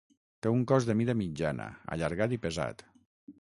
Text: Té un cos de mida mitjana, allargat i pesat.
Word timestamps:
Té 0.45 0.53
un 0.53 0.63
cos 0.71 0.87
de 0.87 0.95
mida 1.01 1.15
mitjana, 1.19 1.67
allargat 1.97 2.35
i 2.39 2.41
pesat. 2.47 2.85